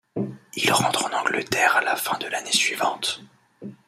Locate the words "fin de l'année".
1.95-2.51